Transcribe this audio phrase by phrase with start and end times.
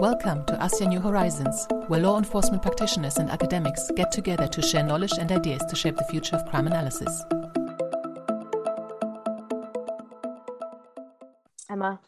[0.00, 4.82] Welcome to ACIA New Horizons, where law enforcement practitioners and academics get together to share
[4.82, 7.22] knowledge and ideas to shape the future of crime analysis.
[11.70, 12.00] Emma,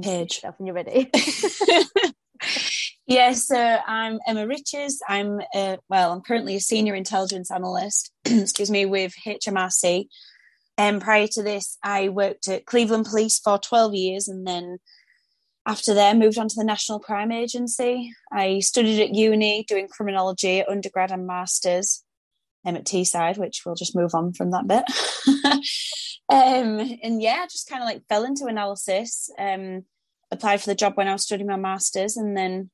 [0.00, 0.42] Paige.
[0.58, 1.10] when you're ready.
[3.08, 5.02] yes, so I'm Emma Riches.
[5.08, 8.12] I'm uh, well, I'm currently a senior intelligence analyst.
[8.24, 10.06] excuse me, with HMRC.
[10.78, 14.78] And um, prior to this, I worked at Cleveland Police for 12 years, and then
[15.66, 18.12] after there, moved on to the National Crime Agency.
[18.32, 22.04] I studied at uni doing criminology, undergrad and masters.
[22.64, 24.84] um, at Teesside, which we'll just move on from that bit.
[26.28, 29.28] um, and yeah, I just kind of like fell into analysis.
[29.38, 29.84] Um,
[30.30, 32.70] applied for the job when I was studying my masters, and then,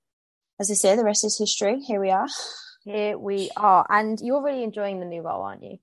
[0.60, 1.80] as I say, the rest is history.
[1.80, 2.28] Here we are.
[2.84, 5.78] Here we are, and you're really enjoying the new role, aren't you?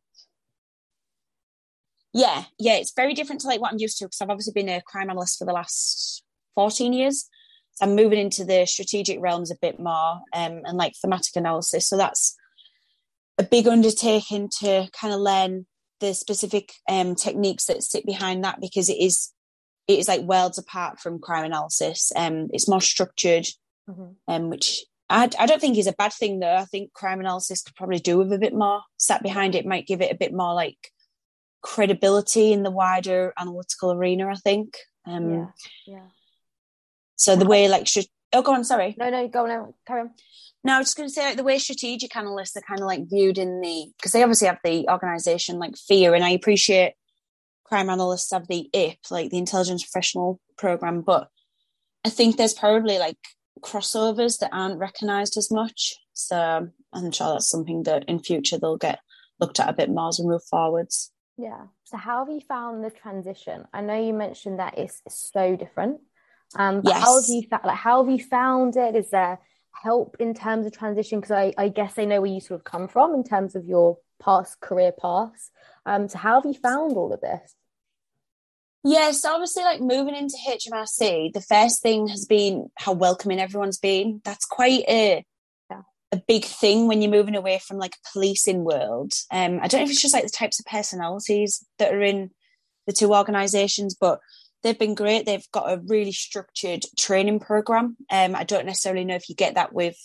[2.13, 4.69] Yeah, yeah, it's very different to like what I'm used to because I've obviously been
[4.69, 6.23] a crime analyst for the last
[6.55, 7.29] 14 years.
[7.73, 11.87] So I'm moving into the strategic realms a bit more um, and like thematic analysis.
[11.87, 12.35] So that's
[13.37, 15.65] a big undertaking to kind of learn
[15.99, 19.31] the specific um, techniques that sit behind that because it is
[19.87, 22.11] it is like worlds apart from crime analysis.
[22.15, 23.47] Um, it's more structured,
[23.89, 24.11] mm-hmm.
[24.27, 26.55] um, which I, I don't think is a bad thing though.
[26.55, 29.65] I think crime analysis could probably do with a bit more sat behind it.
[29.65, 30.77] Might give it a bit more like
[31.63, 34.27] credibility in the wider analytical arena.
[34.27, 34.77] I think.
[35.07, 35.45] Um, yeah.
[35.87, 36.07] Yeah.
[37.19, 38.95] So the way like should oh go on, sorry.
[38.97, 40.11] No, no, go on, carry on.
[40.63, 42.87] No, I was just going to say like the way strategic analysts are kind of
[42.87, 46.93] like viewed in the because they obviously have the organization like fear, and I appreciate
[47.65, 51.27] crime analysts have the IP, like the intelligence professional program, but
[52.05, 53.17] I think there's probably like
[53.59, 55.95] crossovers that aren't recognized as much.
[56.13, 58.99] So I'm sure that's something that in future they'll get
[59.41, 61.11] looked at a bit more as we move forwards.
[61.37, 61.67] Yeah.
[61.83, 63.65] So how have you found the transition?
[63.73, 65.99] I know you mentioned that it's so different
[66.55, 66.99] um, yes.
[66.99, 68.95] how have you found, like how have you found it?
[68.95, 69.39] Is there
[69.71, 71.19] help in terms of transition?
[71.19, 73.65] Because I, I guess I know where you sort of come from in terms of
[73.65, 75.51] your past career paths.
[75.85, 77.55] Um, so how have you found all of this?
[78.83, 84.21] Yes, obviously, like moving into HMRC, the first thing has been how welcoming everyone's been.
[84.23, 85.25] That's quite a
[85.69, 85.81] yeah.
[86.13, 89.13] a big thing when you're moving away from like a policing world.
[89.31, 92.31] Um, I don't know if it's just like the types of personalities that are in
[92.87, 94.21] the two organisations, but
[94.63, 95.25] they've been great.
[95.25, 97.97] They've got a really structured training program.
[98.09, 99.97] Um, I don't necessarily know if you get that with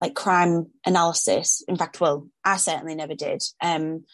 [0.00, 1.62] like crime analysis.
[1.68, 3.42] In fact, well, I certainly never did.
[3.62, 4.04] Um,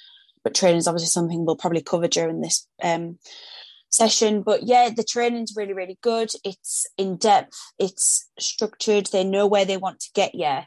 [0.42, 3.18] but training is obviously something we'll probably cover during this um,
[3.88, 4.42] session.
[4.42, 6.30] But yeah, the training's really, really good.
[6.44, 7.56] It's in depth.
[7.78, 9.06] It's structured.
[9.06, 10.58] They know where they want to get you,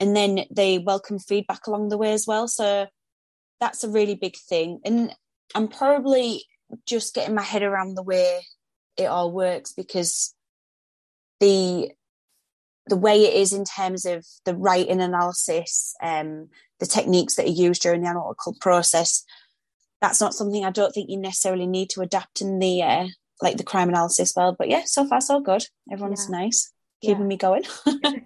[0.00, 2.48] and then they welcome feedback along the way as well.
[2.48, 2.86] So
[3.60, 4.80] that's a really big thing.
[4.84, 5.14] And
[5.54, 6.44] I'm probably
[6.86, 8.40] just getting my head around the way
[8.96, 10.34] it all works because
[11.40, 11.90] the
[12.86, 16.48] the way it is in terms of the writing analysis, um,
[16.80, 19.24] the techniques that are used during the analytical process,
[20.00, 23.06] that's not something I don't think you necessarily need to adapt in the uh,
[23.42, 24.56] like the crime analysis world.
[24.58, 25.64] But yeah, so far so good.
[25.92, 26.38] Everyone's yeah.
[26.38, 27.26] nice, keeping yeah.
[27.26, 27.64] me going.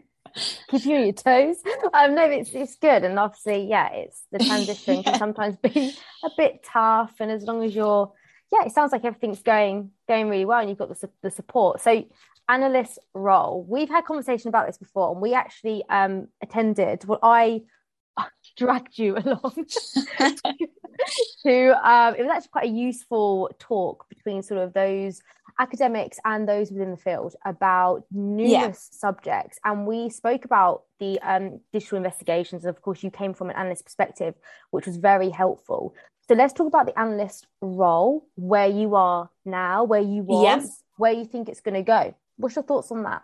[0.68, 1.56] keep you on your toes.
[1.92, 5.02] Um, no, it's it's good, and obviously, yeah, it's the transition yeah.
[5.02, 5.94] can sometimes be
[6.24, 8.12] a bit tough, and as long as you're
[8.52, 11.80] yeah, it sounds like everything's going going really well, and you've got the the support.
[11.80, 12.04] So,
[12.48, 13.64] analyst role.
[13.66, 17.62] We've had conversation about this before, and we actually um, attended Well, I
[18.58, 19.54] dragged you along
[21.44, 21.88] to.
[21.88, 25.22] Um, it was actually quite a useful talk between sort of those
[25.58, 28.98] academics and those within the field about numerous yeah.
[28.98, 32.66] subjects, and we spoke about the um, digital investigations.
[32.66, 34.34] Of course, you came from an analyst perspective,
[34.72, 35.94] which was very helpful.
[36.28, 40.82] So let's talk about the analyst role, where you are now, where you was, yes.
[40.96, 42.14] where you think it's going to go.
[42.36, 43.22] What's your thoughts on that?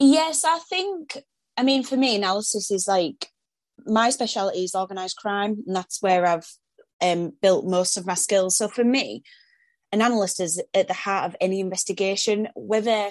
[0.00, 1.18] Yes, I think,
[1.56, 3.28] I mean, for me, analysis is like
[3.86, 6.48] my specialty is organized crime, and that's where I've
[7.00, 8.56] um, built most of my skills.
[8.56, 9.22] So for me,
[9.92, 12.48] an analyst is at the heart of any investigation.
[12.54, 13.10] Whether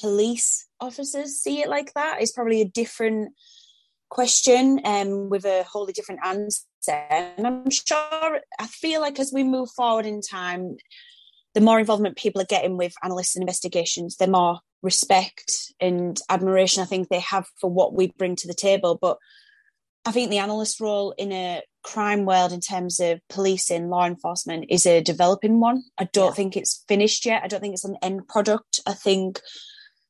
[0.00, 3.32] police officers see it like that is probably a different
[4.08, 6.62] question um, with a wholly different answer.
[6.88, 10.76] And I'm sure, I feel like as we move forward in time,
[11.54, 16.82] the more involvement people are getting with analysts and investigations, the more respect and admiration
[16.82, 18.98] I think they have for what we bring to the table.
[19.00, 19.18] But
[20.04, 24.66] I think the analyst role in a crime world in terms of policing, law enforcement
[24.68, 25.82] is a developing one.
[25.98, 26.34] I don't yeah.
[26.34, 27.42] think it's finished yet.
[27.42, 28.80] I don't think it's an end product.
[28.86, 29.40] I think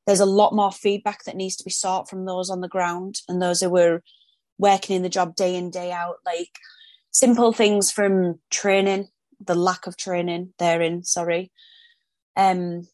[0.07, 3.21] there's a lot more feedback that needs to be sought from those on the ground
[3.29, 4.03] and those who were
[4.59, 6.59] working in the job day in day out like
[7.11, 9.09] simple things from training
[9.45, 11.51] the lack of training therein sorry
[12.37, 12.87] um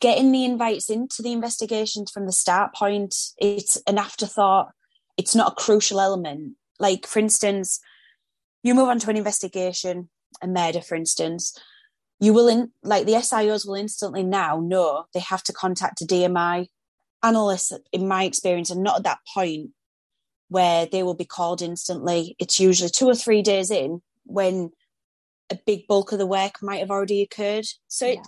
[0.00, 4.72] getting the invites into the investigations from the start point, it's an afterthought.
[5.16, 6.54] It's not a crucial element.
[6.78, 7.80] Like, for instance,
[8.62, 10.08] you move on to an investigation,
[10.42, 11.56] a murder, for instance,
[12.20, 16.04] you will in like the SIOs will instantly now know they have to contact a
[16.04, 16.68] DMI.
[17.22, 19.70] analyst in my experience, are not at that point
[20.48, 22.36] where they will be called instantly.
[22.38, 24.70] It's usually two or three days in when
[25.50, 27.66] a big bulk of the work might have already occurred.
[27.88, 28.12] So yeah.
[28.12, 28.26] it,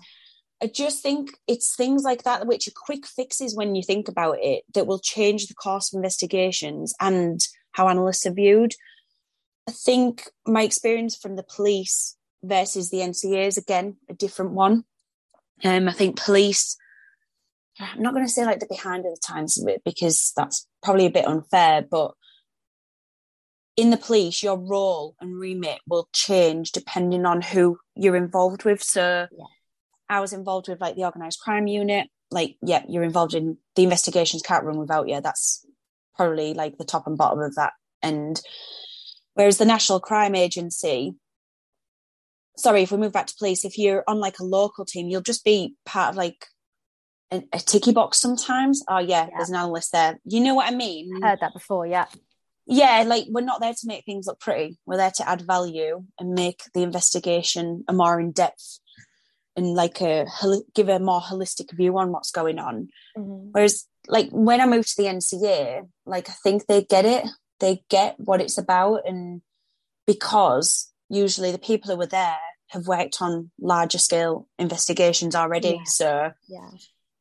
[0.62, 4.38] I just think it's things like that which are quick fixes when you think about
[4.40, 7.40] it that will change the course of investigations and
[7.72, 8.74] how analysts are viewed.
[9.68, 14.84] I think my experience from the police versus the NCA is again a different one.
[15.64, 16.76] Um, I think police,
[17.80, 21.10] I'm not going to say like the behind of the times because that's probably a
[21.10, 22.12] bit unfair, but
[23.76, 28.82] in the police, your role and remit will change depending on who you're involved with.
[28.82, 29.44] So yeah.
[30.08, 32.08] I was involved with like the organised crime unit.
[32.30, 35.20] Like, yeah, you're involved in the investigations can't run without you.
[35.20, 35.64] That's
[36.16, 37.74] probably like the top and bottom of that.
[38.02, 38.40] And
[39.34, 41.14] whereas the National Crime Agency,
[42.56, 45.20] sorry, if we move back to police, if you're on like a local team, you'll
[45.20, 46.46] just be part of like
[47.30, 48.82] a, a ticky box sometimes.
[48.88, 50.18] Oh yeah, yeah, there's an analyst there.
[50.24, 51.22] You know what I mean?
[51.22, 52.06] Heard that before, yeah.
[52.66, 54.78] Yeah, like we're not there to make things look pretty.
[54.86, 58.80] We're there to add value and make the investigation a more in depth
[59.54, 60.26] and like a
[60.74, 62.88] give a more holistic view on what's going on.
[63.16, 63.48] Mm-hmm.
[63.52, 67.26] Whereas, like when I moved to the NCA, like I think they get it.
[67.58, 69.40] They get what it's about, and
[70.06, 72.38] because usually the people who were there
[72.68, 75.76] have worked on larger scale investigations already.
[75.76, 75.84] Yeah.
[75.84, 76.70] So, yeah.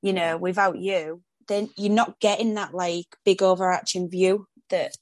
[0.01, 4.95] you know, without you, then you're not getting that like big overarching view that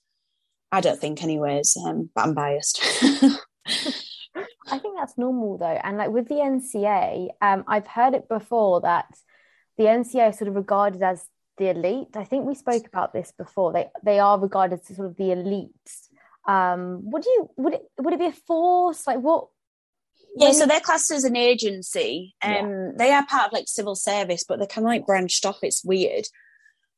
[0.71, 1.77] I don't think, anyways.
[1.85, 2.81] Um, but I'm biased.
[4.65, 8.81] I think that's normal though, and like with the NCA, um, I've heard it before
[8.81, 9.05] that
[9.77, 11.25] the NCA sort of regarded as
[11.57, 12.15] the elite.
[12.15, 13.71] I think we spoke about this before.
[13.71, 16.07] They they are regarded as sort of the elites
[16.45, 19.47] um would you would it would it be a force like what
[20.35, 22.91] yeah so they're classed as an agency and um, yeah.
[22.97, 25.83] they are part of like civil service but they're kind of like branched off it's
[25.83, 26.25] weird.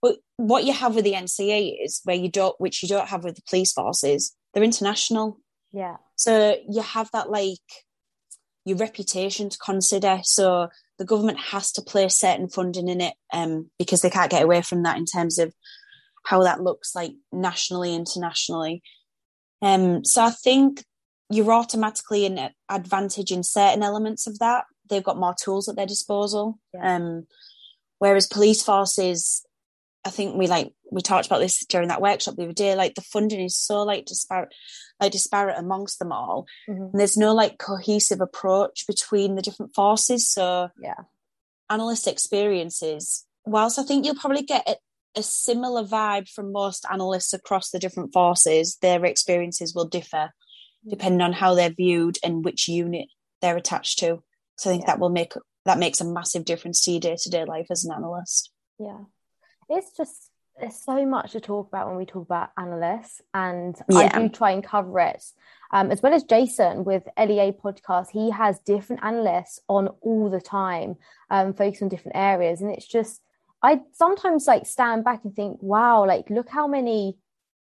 [0.02, 3.24] But what you have with the nca is where you don't which you don't have
[3.24, 5.38] with the police forces they're international.
[5.74, 5.98] Yeah.
[6.16, 7.60] So you have that like
[8.64, 10.22] your reputation to consider.
[10.24, 14.42] So the government has to place certain funding in it um, because they can't get
[14.42, 15.54] away from that in terms of
[16.24, 18.82] how that looks like nationally internationally.
[19.62, 20.84] Um, so I think
[21.30, 24.66] you're automatically an advantage in certain elements of that.
[24.90, 26.60] They've got more tools at their disposal.
[26.74, 26.96] Yeah.
[26.96, 27.28] Um,
[28.00, 29.44] whereas police forces,
[30.06, 32.76] I think we like we talked about this during that workshop the other day.
[32.76, 34.54] Like the funding is so like disparate,
[35.00, 36.84] like disparate amongst them all, mm-hmm.
[36.84, 40.28] and there's no like cohesive approach between the different forces.
[40.28, 41.06] So yeah,
[41.72, 43.26] analyst experiences.
[43.46, 44.80] Whilst I think you'll probably get
[45.16, 48.78] a similar vibe from most analysts across the different forces.
[48.82, 50.32] Their experiences will differ
[50.88, 53.08] depending on how they're viewed and which unit
[53.42, 54.24] they're attached to.
[54.58, 54.94] So I think yeah.
[54.94, 55.34] that will make
[55.66, 58.52] that makes a massive difference to your day to day life as an analyst.
[58.80, 59.00] Yeah,
[59.70, 60.30] it's just
[60.60, 64.12] there's so much to talk about when we talk about analysts, and yeah.
[64.14, 65.24] I do try and cover it.
[65.72, 70.40] Um, as well as Jason with LEA podcast, he has different analysts on all the
[70.40, 70.96] time,
[71.30, 73.22] um, focused on different areas, and it's just
[73.62, 77.18] I sometimes like stand back and think, wow, like look how many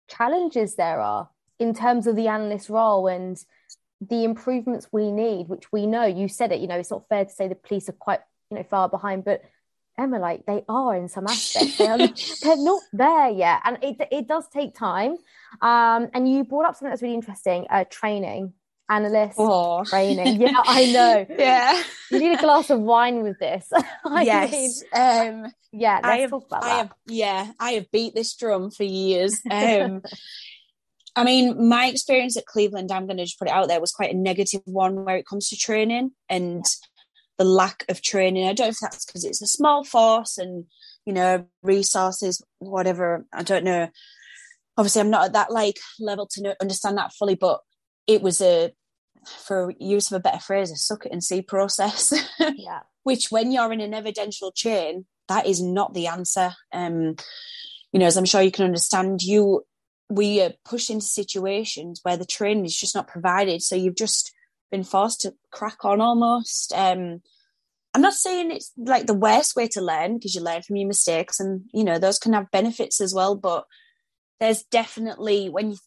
[0.08, 3.44] challenges there are in terms of the analyst role and
[4.02, 7.26] the improvements we need, which we know you said it, you know, it's not fair
[7.26, 9.44] to say the police are quite, you know, far behind, but
[9.98, 11.78] Emma, like they are in some aspects.
[11.78, 11.98] They're,
[12.44, 13.62] they're not there yet.
[13.64, 15.18] And it, it does take time.
[15.62, 18.54] Um, and you brought up something that's really interesting, uh, training
[18.90, 19.84] analyst oh.
[19.84, 20.42] training.
[20.42, 21.26] Yeah, I know.
[21.38, 21.84] yeah.
[22.12, 23.70] You need a glass of wine with this.
[24.06, 24.52] yes.
[24.52, 26.78] Mean, um, yeah, let's I have, talk about I that.
[26.78, 29.42] Have, yeah, I have beat this drum for years.
[29.50, 30.02] Um,
[31.18, 33.92] I mean, my experience at Cleveland, I'm going to just put it out there, was
[33.92, 36.64] quite a negative one where it comes to training and
[37.40, 38.48] the lack of training.
[38.48, 40.66] I don't know if that's because it's a small force and,
[41.08, 43.26] you know, resources, whatever.
[43.34, 43.90] I don't know.
[44.78, 47.62] Obviously, I'm not at that like level to know, understand that fully, but
[48.06, 48.72] it was a
[49.26, 52.14] for use of a better phrase, a suck it and see process.
[52.56, 52.82] Yeah.
[53.04, 56.54] Which when you're in an evidential chain, that is not the answer.
[56.74, 57.16] Um,
[57.92, 59.64] you know, as I'm sure you can understand, you
[60.10, 63.62] we are pushed into situations where the training is just not provided.
[63.62, 64.34] So you've just
[64.72, 66.74] been forced to crack on almost.
[66.74, 67.22] Um,
[67.94, 70.88] I'm not saying it's like the worst way to learn because you learn from your
[70.88, 73.36] mistakes and you know those can have benefits as well.
[73.36, 73.66] But
[74.40, 75.78] there's definitely when you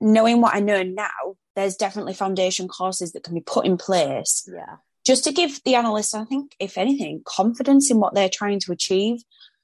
[0.00, 4.48] knowing what I know now, there's definitely foundation courses that can be put in place
[4.52, 8.60] yeah just to give the analysts, I think, if anything, confidence in what they're trying
[8.60, 9.22] to achieve.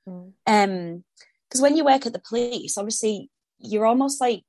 [0.09, 0.33] Mm.
[0.47, 1.05] Um,
[1.49, 4.43] because when you work at the police, obviously you're almost like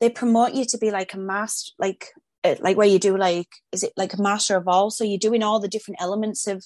[0.00, 2.08] they promote you to be like a master, like
[2.44, 4.90] uh, like where you do like is it like a master of all?
[4.90, 6.64] So you're doing all the different elements of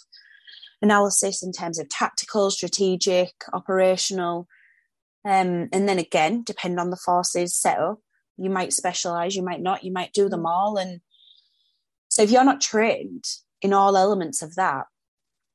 [0.83, 4.47] analysis in terms of tactical, strategic, operational,
[5.25, 7.99] um, and then again, depending on the forces set up,
[8.37, 11.01] you might specialize, you might not, you might do them all, and
[12.09, 13.25] so if you're not trained
[13.61, 14.87] in all elements of that,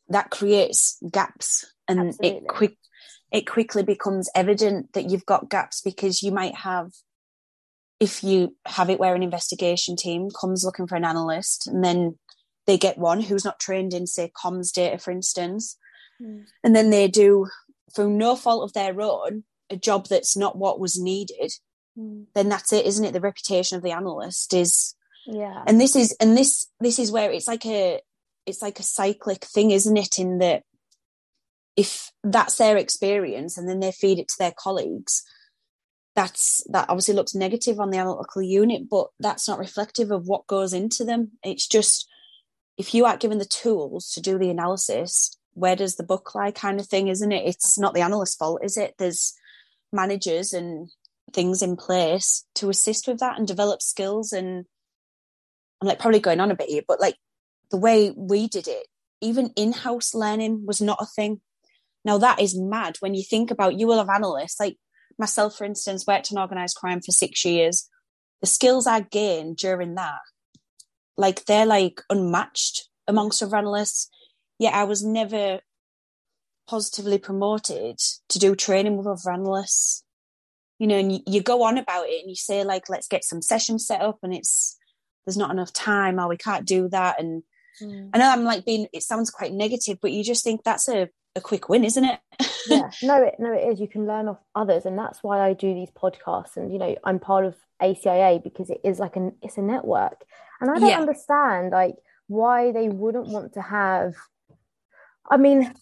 [0.09, 2.37] that creates gaps, and Absolutely.
[2.37, 2.77] it quick
[3.31, 6.91] it quickly becomes evident that you've got gaps because you might have
[8.00, 12.17] if you have it where an investigation team comes looking for an analyst and then
[12.65, 15.77] they get one who's not trained in say comms data for instance
[16.21, 16.43] mm.
[16.63, 17.47] and then they do
[17.95, 21.51] through no fault of their own a job that's not what was needed
[21.97, 22.25] mm.
[22.33, 24.95] then that's it isn't it the reputation of the analyst is
[25.27, 28.01] yeah and this is and this this is where it's like a
[28.45, 30.63] it's like a cyclic thing isn't it in that
[31.81, 35.23] if that's their experience and then they feed it to their colleagues
[36.15, 40.45] that's that obviously looks negative on the analytical unit but that's not reflective of what
[40.47, 41.31] goes into them.
[41.43, 42.07] It's just
[42.77, 46.51] if you aren't given the tools to do the analysis where does the book lie
[46.51, 47.47] kind of thing isn't it?
[47.47, 48.95] It's not the analyst's fault is it?
[48.97, 49.33] There's
[49.91, 50.89] managers and
[51.33, 54.65] things in place to assist with that and develop skills and
[55.81, 57.15] i'm like probably going on a bit here but like
[57.69, 58.88] the way we did it
[59.21, 61.39] even in-house learning was not a thing
[62.03, 64.77] now that is mad when you think about you will have analysts like
[65.17, 67.88] myself, for instance, worked in organised crime for six years.
[68.41, 70.20] The skills I gained during that,
[71.15, 74.10] like they're like unmatched amongst other analysts.
[74.58, 75.60] Yet I was never
[76.67, 77.98] positively promoted
[78.29, 80.03] to do training with other analysts.
[80.79, 83.24] You know, and you, you go on about it and you say like, let's get
[83.24, 84.77] some sessions set up, and it's
[85.25, 87.20] there's not enough time, or we can't do that.
[87.20, 87.43] And
[87.79, 88.10] mm.
[88.13, 91.10] I know I'm like being, it sounds quite negative, but you just think that's a
[91.35, 92.19] a quick win, isn't it?
[92.67, 93.79] yeah, no, it no, it is.
[93.79, 96.57] You can learn off others, and that's why I do these podcasts.
[96.57, 100.23] And you know, I'm part of ACIA because it is like an it's a network,
[100.59, 101.00] and I don't yeah.
[101.00, 101.95] understand like
[102.27, 104.15] why they wouldn't want to have.
[105.29, 105.73] I mean,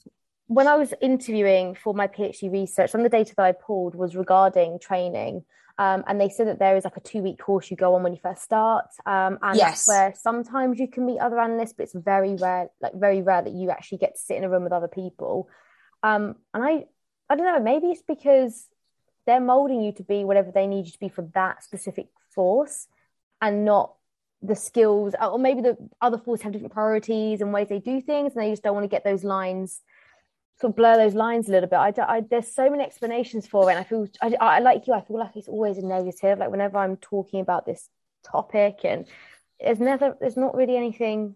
[0.48, 3.96] when I was interviewing for my PhD research, some of the data that I pulled
[3.96, 5.44] was regarding training.
[5.80, 8.04] Um, and they said that there is like a two week course you go on
[8.04, 8.88] when you first start.
[9.06, 9.86] Um, and yes.
[9.86, 13.42] that's where sometimes you can meet other analysts, but it's very rare, like very rare
[13.42, 15.48] that you actually get to sit in a room with other people.
[16.04, 16.84] Um, and I,
[17.30, 18.68] I don't know, maybe it's because
[19.26, 22.88] they're molding you to be whatever they need you to be for that specific force
[23.42, 23.94] and not
[24.42, 28.34] the skills, or maybe the other forces have different priorities and ways they do things,
[28.36, 29.82] and they just don't want to get those lines
[30.60, 31.78] sort of blur those lines a little bit.
[31.78, 33.76] I, I there's so many explanations for it.
[33.76, 34.94] And I feel I, I like you.
[34.94, 36.40] I feel like it's always a negative.
[36.40, 37.88] Like whenever I'm talking about this
[38.26, 39.06] topic, and
[39.60, 41.36] there's never there's not really anything.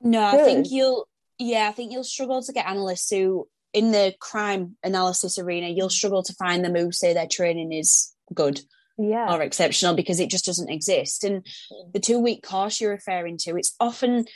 [0.00, 0.40] No, good.
[0.40, 1.06] I think you'll
[1.38, 5.90] yeah, I think you'll struggle to get analysts who in the crime analysis arena, you'll
[5.90, 8.60] struggle to find them who say their training is good.
[8.98, 9.32] Yeah.
[9.34, 11.24] Or exceptional because it just doesn't exist.
[11.24, 11.46] And
[11.94, 14.26] the two week course you're referring to, it's often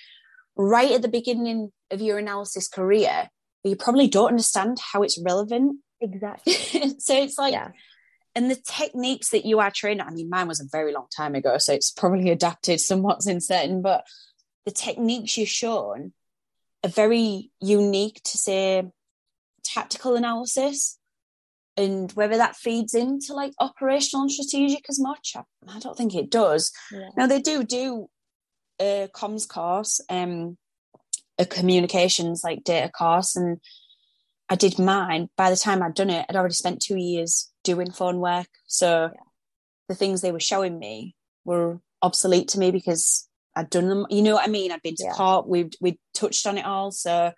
[0.56, 3.28] right at the beginning of your analysis career
[3.64, 5.78] but you probably don't understand how it's relevant.
[6.00, 6.52] Exactly.
[6.98, 7.70] so it's like, yeah.
[8.36, 11.34] and the techniques that you are trained, I mean, mine was a very long time
[11.34, 14.04] ago, so it's probably adapted somewhat since then, but
[14.66, 16.12] the techniques you're shown
[16.84, 18.84] are very unique to say
[19.64, 20.98] tactical analysis
[21.76, 26.14] and whether that feeds into like operational and strategic as much i, I don't think
[26.14, 27.08] it does yeah.
[27.16, 28.08] now they do do
[28.78, 30.58] a comms course um
[31.38, 33.58] a communications like data course and
[34.48, 35.28] I did mine.
[35.36, 38.48] By the time I'd done it, I'd already spent two years doing phone work.
[38.66, 39.20] So yeah.
[39.88, 41.14] the things they were showing me
[41.44, 44.06] were obsolete to me because I'd done them.
[44.10, 44.70] You know what I mean?
[44.70, 45.12] I'd been to yeah.
[45.12, 45.48] court.
[45.48, 46.90] We'd we touched on it all.
[46.90, 47.32] So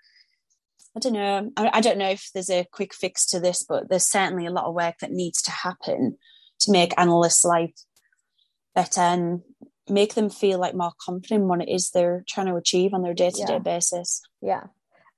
[0.96, 1.50] I don't know.
[1.56, 4.50] I, I don't know if there's a quick fix to this, but there's certainly a
[4.50, 6.16] lot of work that needs to happen
[6.60, 7.74] to make analysts' life
[8.74, 9.42] better and
[9.88, 13.02] make them feel like more confident in what it is they're trying to achieve on
[13.02, 13.58] their day-to-day yeah.
[13.58, 14.64] basis yeah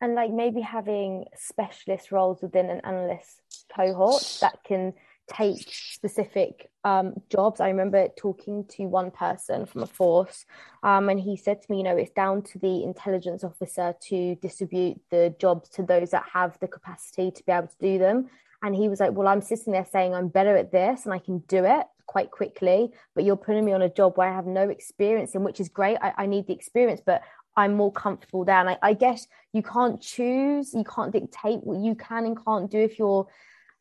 [0.01, 3.41] and like maybe having specialist roles within an analyst
[3.75, 4.93] cohort that can
[5.29, 7.61] take specific um, jobs.
[7.61, 10.45] I remember talking to one person from a force,
[10.83, 14.35] um, and he said to me, you know, it's down to the intelligence officer to
[14.37, 18.31] distribute the jobs to those that have the capacity to be able to do them.
[18.63, 21.19] And he was like, well, I'm sitting there saying I'm better at this and I
[21.19, 24.47] can do it quite quickly, but you're putting me on a job where I have
[24.47, 25.99] no experience in, which is great.
[26.03, 27.23] I, I need the experience, but
[27.57, 28.59] I'm more comfortable there.
[28.59, 32.69] And I, I guess you can't choose, you can't dictate what you can and can't
[32.69, 33.29] do if you're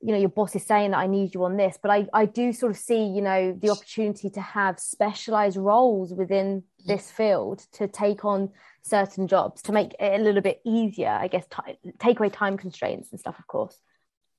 [0.02, 2.26] you know your boss is saying that i need you on this but i i
[2.26, 7.66] do sort of see you know the opportunity to have specialized roles within this field
[7.72, 8.50] to take on
[8.84, 12.58] certain jobs to make it a little bit easier i guess t- take away time
[12.58, 13.76] constraints and stuff of course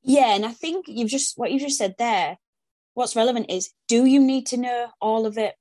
[0.02, 2.38] yeah and i think you've just what you just said there
[2.95, 5.54] what's relevant is do you need to know all of it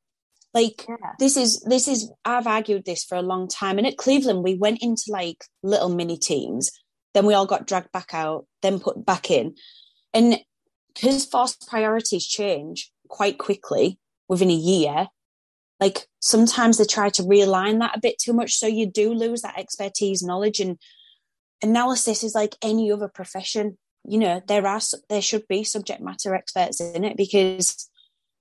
[0.54, 1.14] like yeah.
[1.20, 4.56] this is this is i've argued this for a long time and at cleveland we
[4.56, 6.72] went into like little mini teams
[7.14, 9.54] then we all got dragged back out then put back in
[10.14, 10.40] and
[10.94, 15.08] because forced priorities change quite quickly within a year,
[15.80, 18.54] like sometimes they try to realign that a bit too much.
[18.54, 20.78] So you do lose that expertise, knowledge, and
[21.62, 23.78] analysis is like any other profession.
[24.08, 27.90] You know, there are there should be subject matter experts in it because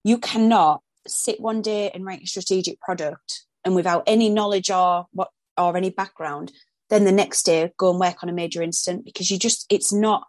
[0.05, 5.07] you cannot sit one day and write a strategic product and without any knowledge or
[5.13, 6.53] what or any background,
[6.91, 9.93] then the next day go and work on a major incident because you just it's
[9.93, 10.25] not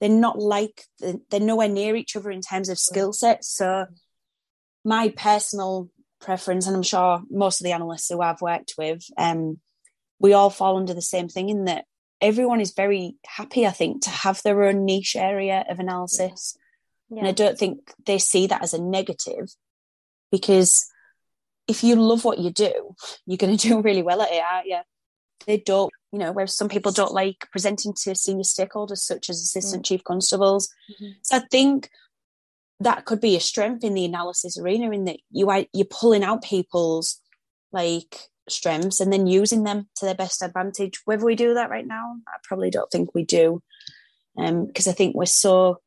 [0.00, 3.48] they're not like they're nowhere near each other in terms of skill sets.
[3.48, 3.86] So
[4.84, 5.90] my personal
[6.20, 9.58] preference and i'm sure most of the analysts who i've worked with um,
[10.18, 11.84] we all fall under the same thing in that
[12.20, 16.56] everyone is very happy i think to have their own niche area of analysis
[17.10, 17.18] yeah.
[17.20, 19.48] and i don't think they see that as a negative
[20.30, 20.90] because
[21.66, 22.94] if you love what you do
[23.26, 24.78] you're going to do really well at it aren't you
[25.46, 29.40] they don't you know, where some people don't like presenting to senior stakeholders such as
[29.40, 30.68] assistant mm chief constables.
[30.90, 31.12] Mm-hmm.
[31.22, 31.90] So I think
[32.80, 36.24] that could be a strength in the analysis arena in that you are you're pulling
[36.24, 37.20] out people's
[37.72, 38.16] like
[38.50, 41.00] strengths and then using them to their best advantage.
[41.04, 43.62] Whether we do that right now, I probably don't think we do.
[44.36, 45.80] Um, because I think we're so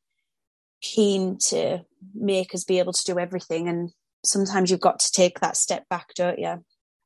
[0.81, 3.91] keen to make us be able to do everything and
[4.23, 6.47] sometimes you've got to take that step back, don't you?
[6.47, 6.59] I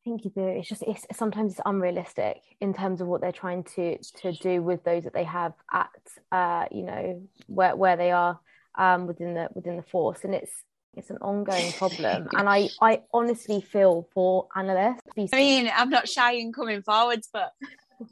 [0.04, 0.46] think you do.
[0.46, 4.62] It's just it's sometimes it's unrealistic in terms of what they're trying to to do
[4.62, 5.90] with those that they have at
[6.32, 8.40] uh, you know where where they are
[8.78, 10.52] um, within the within the force, and it's
[10.96, 12.28] it's an ongoing problem.
[12.34, 15.02] and I I honestly feel for analysts.
[15.18, 17.52] I mean, I'm not shy in coming forwards, but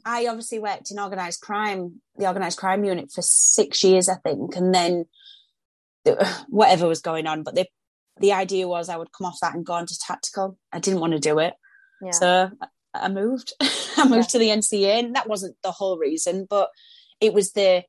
[0.04, 4.56] I obviously worked in organised crime, the organised crime unit for six years, I think,
[4.56, 5.06] and then
[6.48, 7.68] whatever was going on, but they
[8.20, 10.56] the idea was I would come off that and go on to tactical.
[10.72, 11.54] I didn't want to do it.
[12.00, 12.10] Yeah.
[12.12, 12.50] So
[12.92, 13.52] I moved.
[13.96, 14.22] I moved yeah.
[14.22, 16.70] to the NCA, and that wasn't the whole reason, but
[17.20, 17.84] it was the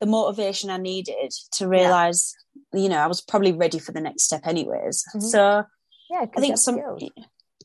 [0.00, 2.34] the motivation I needed to realize,
[2.72, 2.80] yeah.
[2.80, 5.04] you know, I was probably ready for the next step, anyways.
[5.08, 5.20] Mm-hmm.
[5.20, 5.64] So
[6.10, 7.10] yeah, I think some, skills.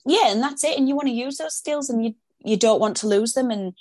[0.05, 0.77] yeah, and that's it.
[0.77, 3.51] And you want to use those skills, and you you don't want to lose them.
[3.51, 3.73] And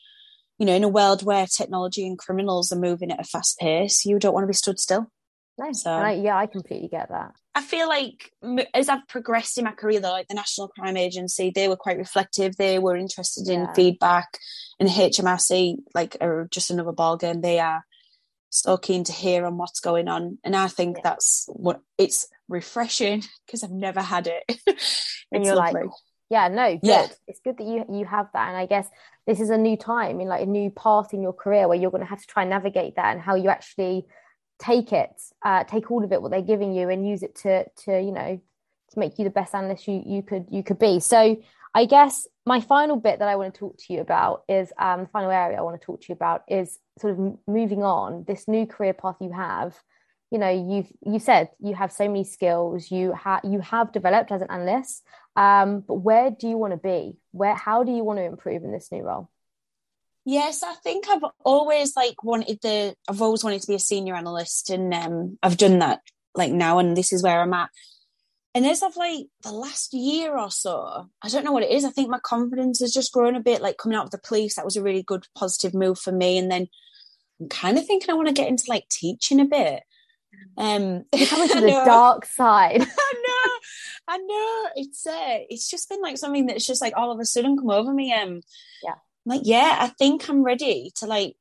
[0.58, 4.04] you know, in a world where technology and criminals are moving at a fast pace,
[4.04, 5.10] you don't want to be stood still.
[5.58, 5.82] Nice.
[5.82, 7.32] So, I, yeah, I completely get that.
[7.54, 8.30] I feel like
[8.72, 11.98] as I've progressed in my career, though, like the National Crime Agency, they were quite
[11.98, 12.56] reflective.
[12.56, 13.72] They were interested in yeah.
[13.72, 14.28] feedback,
[14.78, 17.42] and HMRC, like, are just another ballgame.
[17.42, 17.84] They are
[18.50, 21.02] so keen to hear on what's going on, and I think yeah.
[21.04, 24.44] that's what it's refreshing because I've never had it.
[25.32, 25.82] and you're lovely.
[25.82, 25.90] like,
[26.30, 26.80] yeah, no, good.
[26.82, 27.06] Yeah.
[27.26, 28.88] It's good that you you have that, and I guess
[29.26, 31.90] this is a new time in like a new path in your career where you're
[31.90, 34.06] going to have to try and navigate that and how you actually
[34.58, 35.10] take it,
[35.44, 38.12] uh, take all of it, what they're giving you, and use it to to you
[38.12, 38.40] know
[38.90, 41.00] to make you the best analyst you you could you could be.
[41.00, 41.36] So
[41.78, 45.02] I guess my final bit that I want to talk to you about is um,
[45.02, 48.24] the final area I want to talk to you about is sort of moving on
[48.26, 49.76] this new career path you have.
[50.32, 52.90] You know, you've you said you have so many skills.
[52.90, 55.04] You have you have developed as an analyst,
[55.36, 57.16] um, but where do you want to be?
[57.30, 59.30] Where how do you want to improve in this new role?
[60.24, 64.16] Yes, I think I've always like wanted the I've always wanted to be a senior
[64.16, 66.00] analyst and um I've done that
[66.34, 67.70] like now and this is where I'm at.
[68.54, 71.84] And as of like the last year or so, I don't know what it is.
[71.84, 74.56] I think my confidence has just grown a bit, like coming out of the police.
[74.56, 76.38] That was a really good positive move for me.
[76.38, 76.66] And then
[77.40, 79.82] I'm kind of thinking I want to get into like teaching a bit.
[80.56, 82.82] Um coming to the dark side.
[82.98, 83.52] I know.
[84.08, 84.68] I know.
[84.76, 87.70] It's uh it's just been like something that's just like all of a sudden come
[87.70, 88.12] over me.
[88.12, 88.40] Um
[88.82, 88.94] yeah
[89.28, 91.36] like, yeah, I think I'm ready to like,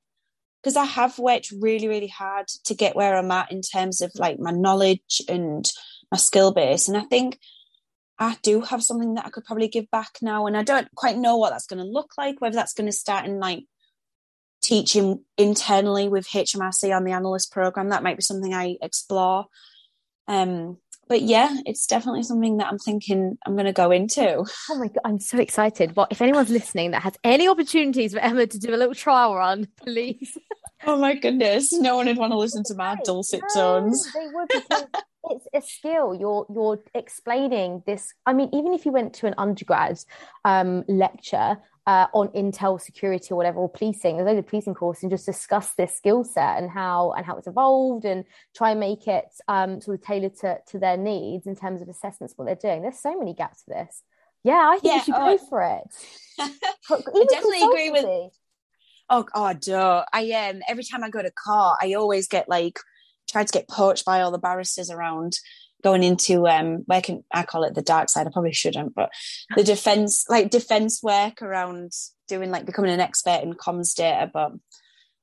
[0.61, 4.11] because I have worked really, really hard to get where I'm at in terms of
[4.15, 5.65] like my knowledge and
[6.11, 6.87] my skill base.
[6.87, 7.39] And I think
[8.19, 10.47] I do have something that I could probably give back now.
[10.47, 12.93] And I don't quite know what that's going to look like, whether that's going to
[12.93, 13.63] start in like
[14.61, 17.89] teaching internally with HMRC on the analyst program.
[17.89, 19.45] That might be something I explore.
[20.27, 24.43] Um, but yeah, it's definitely something that I'm thinking I'm going to go into.
[24.69, 25.95] Oh my god, I'm so excited!
[25.95, 29.35] Well, if anyone's listening that has any opportunities for Emma to do a little trial
[29.35, 30.37] run, please.
[30.85, 34.11] Oh my goodness, no one would want to listen to my dulcet no, tones.
[34.13, 34.85] They would because
[35.31, 36.13] it's a skill.
[36.13, 38.13] You're you're explaining this.
[38.25, 39.99] I mean, even if you went to an undergrad
[40.45, 45.11] um, lecture uh, on intel security or whatever, or policing, there's a policing course, and
[45.11, 48.23] just discuss this skill set and how and how it's evolved, and
[48.55, 51.89] try and make it um, sort of tailored to to their needs in terms of
[51.89, 52.83] assessments what they're doing.
[52.83, 54.03] There's so many gaps for this.
[54.43, 55.83] Yeah, I think yeah, you should oh, go for it.
[56.39, 58.31] I definitely agree with.
[59.09, 60.05] Oh, oh, duh.
[60.11, 62.79] I um every time I go to court, I always get like
[63.29, 65.37] tried to get poached by all the barristers around
[65.83, 68.27] going into um where can I call it the dark side?
[68.27, 69.09] I probably shouldn't, but
[69.55, 71.91] the defense like defense work around
[72.27, 74.51] doing like becoming an expert in comms data, but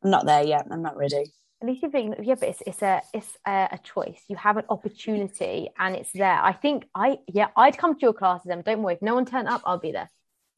[0.03, 0.67] I'm not there yet.
[0.71, 1.33] I'm not ready.
[1.63, 4.21] At least you think, yeah, but it's, it's a it's a, a, choice.
[4.29, 6.39] You have an opportunity, and it's there.
[6.43, 8.51] I think I yeah, I'd come to your classes.
[8.51, 10.11] And don't worry, if no one turned up, I'll be there.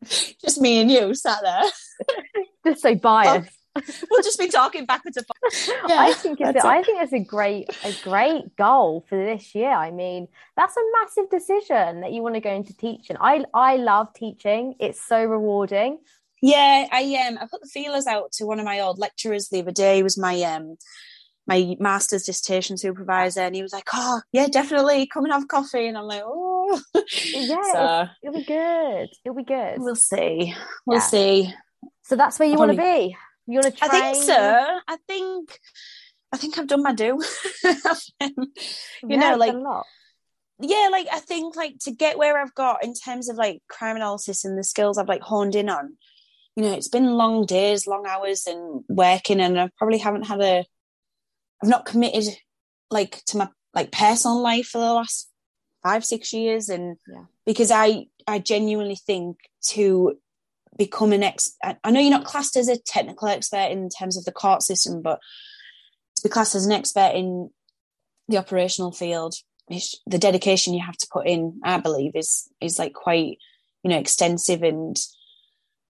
[0.04, 1.62] Just me and you sat there.
[2.66, 3.50] Just so biased.
[4.10, 5.70] we'll just be talking backwards and forwards.
[5.88, 9.54] Yeah, I think it's a, I think it's a great a great goal for this
[9.54, 9.70] year.
[9.70, 13.16] I mean, that's a massive decision that you want to go into teaching.
[13.20, 14.74] I I love teaching.
[14.80, 15.98] It's so rewarding.
[16.42, 19.60] Yeah, I um I put the feelers out to one of my old lecturers the
[19.60, 19.96] other day.
[19.96, 20.76] He was my um
[21.46, 25.86] my master's dissertation supervisor, and he was like, "Oh, yeah, definitely come and have coffee."
[25.86, 26.55] And I'm like, "Oh,
[26.94, 29.08] yeah, so, it'll be good.
[29.24, 29.78] It'll be good.
[29.78, 30.54] We'll see.
[30.84, 31.04] We'll yeah.
[31.04, 31.54] see."
[32.02, 33.16] So that's where you want to be.
[33.46, 33.88] You want to try?
[33.88, 34.80] I think so.
[34.88, 35.58] I think
[36.32, 37.20] I think I've done my do.
[38.20, 38.46] you
[39.08, 39.54] yeah, know, like
[40.60, 43.96] yeah, like I think like to get where I've got in terms of like crime
[43.96, 45.96] analysis and the skills I've like honed in on.
[46.56, 50.40] You know, it's been long days, long hours, and working, and I probably haven't had
[50.40, 50.64] a.
[51.62, 52.24] I've not committed
[52.90, 55.30] like to my like personal life for the last
[55.86, 57.24] five six years, and yeah.
[57.44, 59.36] because I I genuinely think
[59.68, 60.18] to
[60.76, 64.24] become an ex I know you're not classed as a technical expert in terms of
[64.24, 65.20] the court system, but
[66.16, 67.50] to be classed as an expert in
[68.28, 69.34] the operational field,
[69.68, 73.38] the dedication you have to put in, I believe, is is like quite
[73.82, 74.96] you know extensive, and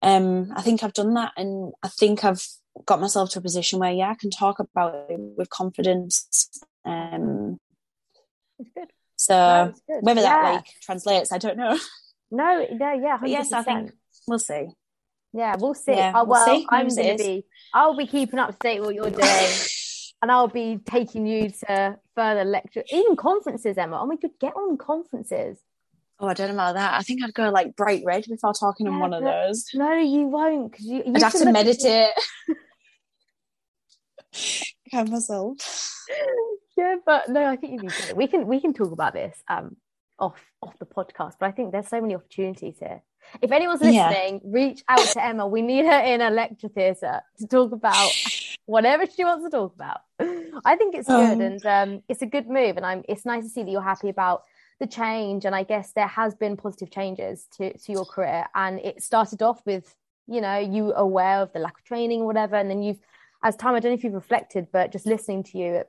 [0.02, 2.46] um, I think I've done that, and I think I've
[2.84, 6.50] got myself to a position where yeah, I can talk about it with confidence.
[6.84, 7.58] Um,
[8.58, 8.90] it's good.
[9.16, 10.42] So whether yeah.
[10.42, 11.78] that like translates, I don't know.
[12.30, 13.28] No, no, yeah, 100%.
[13.28, 13.92] yes, I think
[14.26, 14.68] we'll see.
[15.32, 15.92] Yeah, we'll see.
[15.92, 16.66] Yeah, uh, well, we'll see.
[16.70, 17.44] I'm going to be.
[17.74, 19.52] I'll be keeping up to date with what you're doing,
[20.22, 23.76] and I'll be taking you to further lecture, even conferences.
[23.78, 25.58] Emma, oh my god, get on conferences.
[26.18, 26.94] Oh, I don't know about that.
[26.94, 29.66] I think I'd go like bright red before talking yeah, on one of those.
[29.74, 31.12] No, you won't because you, you.
[31.14, 32.10] I'd have to meditate.
[34.90, 35.58] Calm myself.
[36.76, 38.16] Yeah, but no, I think you'd be good.
[38.16, 39.76] We can we can talk about this um
[40.18, 43.02] off off the podcast, but I think there's so many opportunities here.
[43.40, 44.50] If anyone's listening, yeah.
[44.50, 45.46] reach out to Emma.
[45.46, 48.10] We need her in a lecture theatre to talk about
[48.66, 50.00] whatever she wants to talk about.
[50.64, 53.02] I think it's good um, and um, it's a good move, and I'm.
[53.08, 54.42] It's nice to see that you're happy about
[54.78, 55.44] the change.
[55.44, 59.42] And I guess there has been positive changes to to your career, and it started
[59.42, 59.94] off with
[60.26, 63.00] you know you aware of the lack of training or whatever, and then you've
[63.42, 65.82] as time I don't know if you've reflected, but just listening to you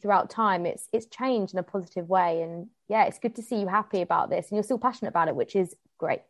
[0.00, 3.60] throughout time, it's it's changed in a positive way, and yeah, it's good to see
[3.60, 6.20] you happy about this, and you're still passionate about it, which is great.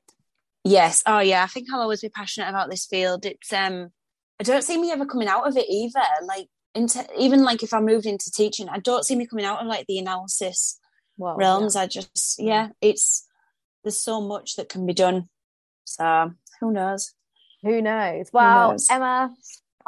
[0.65, 1.03] Yes.
[1.07, 1.43] Oh, yeah.
[1.43, 3.25] I think I'll always be passionate about this field.
[3.25, 3.91] It's um,
[4.39, 6.01] I don't see me ever coming out of it either.
[6.25, 9.61] Like into even like if I moved into teaching, I don't see me coming out
[9.61, 10.79] of like the analysis
[11.17, 11.75] well, realms.
[11.75, 11.81] Yeah.
[11.81, 13.27] I just yeah, it's
[13.83, 15.29] there's so much that can be done.
[15.85, 17.15] So who knows?
[17.63, 18.29] Who knows?
[18.33, 18.89] Well, who knows?
[18.91, 19.35] Emma,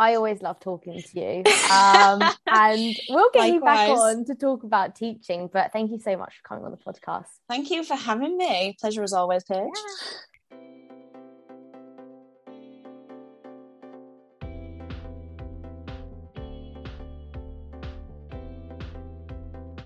[0.00, 1.44] I always love talking to you.
[1.70, 3.52] Um, and we'll get Likewise.
[3.52, 5.50] you back on to talk about teaching.
[5.52, 7.26] But thank you so much for coming on the podcast.
[7.50, 8.76] Thank you for having me.
[8.80, 9.60] Pleasure as always, Paige.
[9.60, 10.06] Yeah.